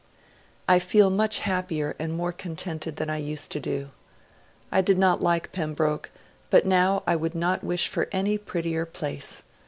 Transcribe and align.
I 0.67 0.79
feel 0.79 1.11
much 1.11 1.41
happier 1.41 1.95
and 1.99 2.11
more 2.17 2.31
contented 2.31 2.95
than 2.95 3.07
I 3.07 3.17
used 3.17 3.51
to 3.51 3.59
do. 3.59 3.91
I 4.71 4.81
did 4.81 4.97
not 4.97 5.21
like 5.21 5.51
Pembroke, 5.51 6.09
but 6.49 6.65
now 6.65 7.03
I 7.05 7.15
would 7.15 7.35
not 7.35 7.63
wish 7.63 7.87
for 7.87 8.09
any 8.11 8.39
prettier 8.39 8.87
place. 8.87 9.43